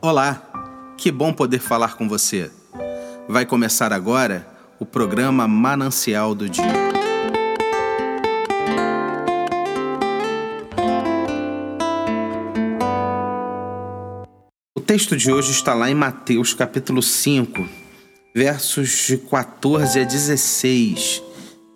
Olá, 0.00 0.94
que 0.96 1.10
bom 1.10 1.32
poder 1.32 1.58
falar 1.58 1.96
com 1.96 2.08
você. 2.08 2.52
Vai 3.28 3.44
começar 3.44 3.92
agora 3.92 4.46
o 4.78 4.86
programa 4.86 5.48
Manancial 5.48 6.36
do 6.36 6.48
Dia. 6.48 6.72
O 14.76 14.80
texto 14.80 15.16
de 15.16 15.32
hoje 15.32 15.50
está 15.50 15.74
lá 15.74 15.90
em 15.90 15.96
Mateus 15.96 16.54
capítulo 16.54 17.02
5, 17.02 17.68
versos 18.32 19.04
de 19.08 19.18
14 19.18 19.98
a 19.98 20.04
16, 20.04 21.24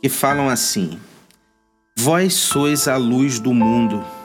que 0.00 0.08
falam 0.08 0.48
assim: 0.48 0.96
Vós 1.98 2.34
sois 2.34 2.86
a 2.86 2.96
luz 2.96 3.40
do 3.40 3.52
mundo. 3.52 4.21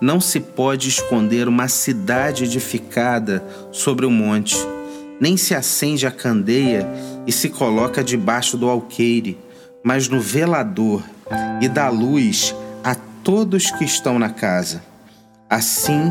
Não 0.00 0.18
se 0.18 0.40
pode 0.40 0.88
esconder 0.88 1.46
uma 1.46 1.68
cidade 1.68 2.44
edificada 2.44 3.44
sobre 3.70 4.06
um 4.06 4.10
monte, 4.10 4.56
nem 5.20 5.36
se 5.36 5.54
acende 5.54 6.06
a 6.06 6.10
candeia 6.10 6.88
e 7.26 7.32
se 7.32 7.50
coloca 7.50 8.02
debaixo 8.02 8.56
do 8.56 8.66
alqueire, 8.66 9.38
mas 9.84 10.08
no 10.08 10.18
velador, 10.18 11.02
e 11.60 11.68
dá 11.68 11.90
luz 11.90 12.54
a 12.82 12.94
todos 13.22 13.70
que 13.72 13.84
estão 13.84 14.18
na 14.18 14.30
casa. 14.30 14.82
Assim, 15.50 16.10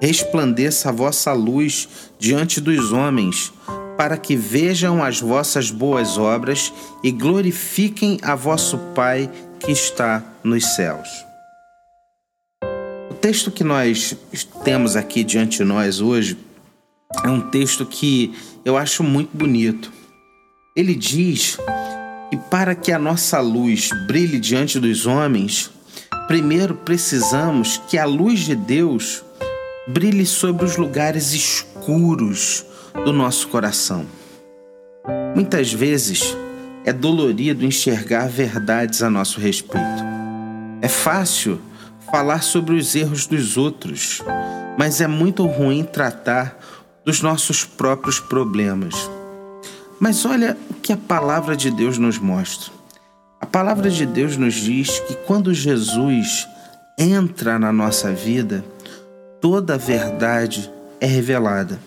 resplandeça 0.00 0.90
a 0.90 0.92
vossa 0.92 1.32
luz 1.32 1.88
diante 2.20 2.60
dos 2.60 2.92
homens, 2.92 3.52
para 3.96 4.16
que 4.16 4.36
vejam 4.36 5.02
as 5.02 5.20
vossas 5.20 5.72
boas 5.72 6.16
obras 6.16 6.72
e 7.02 7.10
glorifiquem 7.10 8.18
a 8.22 8.36
vosso 8.36 8.78
Pai 8.94 9.28
que 9.58 9.72
está 9.72 10.22
nos 10.44 10.76
céus 10.76 11.27
texto 13.28 13.50
que 13.50 13.62
nós 13.62 14.16
temos 14.64 14.96
aqui 14.96 15.22
diante 15.22 15.58
de 15.58 15.64
nós 15.64 16.00
hoje 16.00 16.38
é 17.22 17.28
um 17.28 17.42
texto 17.42 17.84
que 17.84 18.34
eu 18.64 18.74
acho 18.74 19.04
muito 19.04 19.36
bonito. 19.36 19.92
Ele 20.74 20.94
diz 20.94 21.58
que 22.30 22.38
para 22.50 22.74
que 22.74 22.90
a 22.90 22.98
nossa 22.98 23.38
luz 23.38 23.90
brilhe 24.06 24.40
diante 24.40 24.80
dos 24.80 25.04
homens, 25.04 25.70
primeiro 26.26 26.74
precisamos 26.74 27.76
que 27.86 27.98
a 27.98 28.06
luz 28.06 28.40
de 28.40 28.56
Deus 28.56 29.22
brilhe 29.86 30.24
sobre 30.24 30.64
os 30.64 30.78
lugares 30.78 31.34
escuros 31.34 32.64
do 33.04 33.12
nosso 33.12 33.48
coração. 33.48 34.06
Muitas 35.34 35.70
vezes 35.70 36.34
é 36.82 36.94
dolorido 36.94 37.62
enxergar 37.62 38.26
verdades 38.26 39.02
a 39.02 39.10
nosso 39.10 39.38
respeito. 39.38 40.02
É 40.80 40.88
fácil 40.88 41.60
falar 42.10 42.42
sobre 42.42 42.74
os 42.74 42.94
erros 42.94 43.26
dos 43.26 43.56
outros, 43.56 44.22
mas 44.78 45.00
é 45.00 45.06
muito 45.06 45.46
ruim 45.46 45.84
tratar 45.84 46.58
dos 47.04 47.22
nossos 47.22 47.64
próprios 47.64 48.20
problemas. 48.20 48.94
Mas 50.00 50.24
olha 50.24 50.56
o 50.70 50.74
que 50.74 50.92
a 50.92 50.96
palavra 50.96 51.56
de 51.56 51.70
Deus 51.70 51.98
nos 51.98 52.18
mostra. 52.18 52.72
A 53.40 53.46
palavra 53.46 53.90
de 53.90 54.04
Deus 54.04 54.36
nos 54.36 54.54
diz 54.54 55.00
que 55.00 55.14
quando 55.14 55.54
Jesus 55.54 56.46
entra 56.98 57.58
na 57.58 57.72
nossa 57.72 58.12
vida, 58.12 58.64
toda 59.40 59.74
a 59.74 59.78
verdade 59.78 60.70
é 61.00 61.06
revelada. 61.06 61.78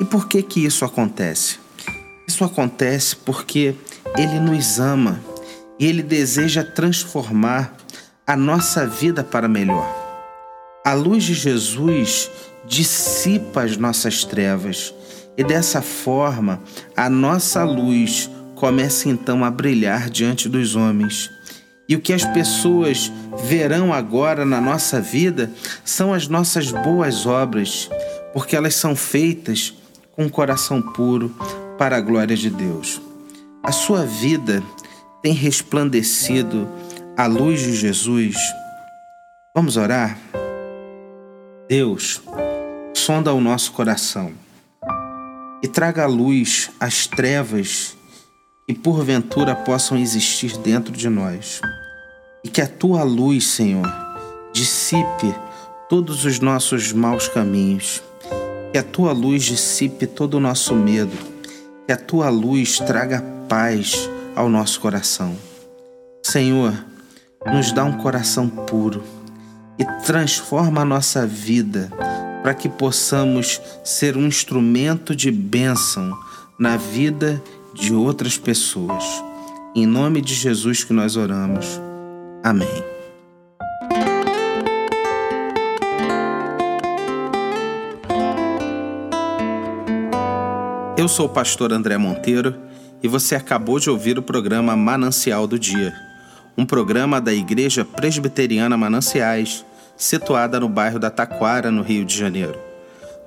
E 0.00 0.04
por 0.04 0.28
que 0.28 0.42
que 0.42 0.64
isso 0.64 0.84
acontece? 0.84 1.58
Isso 2.26 2.44
acontece 2.44 3.16
porque 3.16 3.74
ele 4.16 4.38
nos 4.40 4.78
ama 4.78 5.20
e 5.78 5.86
ele 5.86 6.02
deseja 6.02 6.62
transformar 6.62 7.74
a 8.30 8.36
nossa 8.36 8.86
vida 8.86 9.24
para 9.24 9.48
melhor. 9.48 9.92
A 10.86 10.94
luz 10.94 11.24
de 11.24 11.34
Jesus 11.34 12.30
dissipa 12.64 13.64
as 13.64 13.76
nossas 13.76 14.22
trevas 14.22 14.94
e 15.36 15.42
dessa 15.42 15.82
forma 15.82 16.62
a 16.96 17.10
nossa 17.10 17.64
luz 17.64 18.30
começa 18.54 19.08
então 19.08 19.44
a 19.44 19.50
brilhar 19.50 20.08
diante 20.08 20.48
dos 20.48 20.76
homens. 20.76 21.28
E 21.88 21.96
o 21.96 22.00
que 22.00 22.12
as 22.12 22.24
pessoas 22.24 23.10
verão 23.48 23.92
agora 23.92 24.44
na 24.44 24.60
nossa 24.60 25.00
vida 25.00 25.50
são 25.84 26.14
as 26.14 26.28
nossas 26.28 26.70
boas 26.70 27.26
obras, 27.26 27.90
porque 28.32 28.54
elas 28.54 28.76
são 28.76 28.94
feitas 28.94 29.74
com 30.12 30.30
coração 30.30 30.80
puro 30.80 31.34
para 31.76 31.96
a 31.96 32.00
glória 32.00 32.36
de 32.36 32.48
Deus. 32.48 33.00
A 33.60 33.72
sua 33.72 34.04
vida 34.06 34.62
tem 35.20 35.32
resplandecido 35.32 36.68
à 37.20 37.26
luz 37.26 37.60
de 37.60 37.74
Jesus, 37.74 38.34
vamos 39.54 39.76
orar? 39.76 40.16
Deus, 41.68 42.22
sonda 42.96 43.34
o 43.34 43.42
nosso 43.42 43.72
coração 43.72 44.32
e 45.62 45.68
traga 45.68 46.04
à 46.04 46.06
luz 46.06 46.70
as 46.80 47.06
trevas 47.06 47.94
que 48.66 48.72
porventura 48.72 49.54
possam 49.54 49.98
existir 49.98 50.56
dentro 50.60 50.94
de 50.94 51.10
nós. 51.10 51.60
E 52.42 52.48
que 52.48 52.62
a 52.62 52.66
tua 52.66 53.02
luz, 53.02 53.48
Senhor, 53.48 53.86
dissipe 54.50 55.34
todos 55.90 56.24
os 56.24 56.40
nossos 56.40 56.90
maus 56.90 57.28
caminhos. 57.28 58.02
Que 58.72 58.78
a 58.78 58.82
tua 58.82 59.12
luz 59.12 59.44
dissipe 59.44 60.06
todo 60.06 60.38
o 60.38 60.40
nosso 60.40 60.74
medo. 60.74 61.18
Que 61.86 61.92
a 61.92 61.98
tua 61.98 62.30
luz 62.30 62.78
traga 62.78 63.22
paz 63.46 64.08
ao 64.34 64.48
nosso 64.48 64.80
coração. 64.80 65.36
Senhor, 66.22 66.88
nos 67.46 67.72
dá 67.72 67.84
um 67.84 67.92
coração 67.92 68.48
puro 68.48 69.02
e 69.78 69.84
transforma 70.04 70.82
a 70.82 70.84
nossa 70.84 71.26
vida 71.26 71.90
para 72.42 72.52
que 72.52 72.68
possamos 72.68 73.60
ser 73.82 74.16
um 74.16 74.26
instrumento 74.26 75.16
de 75.16 75.30
bênção 75.30 76.12
na 76.58 76.76
vida 76.76 77.42
de 77.74 77.94
outras 77.94 78.36
pessoas. 78.36 79.04
Em 79.74 79.86
nome 79.86 80.20
de 80.20 80.34
Jesus 80.34 80.84
que 80.84 80.92
nós 80.92 81.16
oramos. 81.16 81.80
Amém. 82.42 82.68
Eu 90.96 91.08
sou 91.08 91.26
o 91.26 91.30
pastor 91.30 91.72
André 91.72 91.96
Monteiro 91.96 92.54
e 93.02 93.08
você 93.08 93.34
acabou 93.34 93.80
de 93.80 93.88
ouvir 93.88 94.18
o 94.18 94.22
programa 94.22 94.76
Manancial 94.76 95.46
do 95.46 95.58
Dia 95.58 96.09
um 96.60 96.66
programa 96.66 97.20
da 97.22 97.32
Igreja 97.32 97.86
Presbiteriana 97.86 98.76
Mananciais, 98.76 99.64
situada 99.96 100.60
no 100.60 100.68
bairro 100.68 100.98
da 100.98 101.08
Taquara, 101.08 101.70
no 101.70 101.80
Rio 101.80 102.04
de 102.04 102.14
Janeiro. 102.14 102.58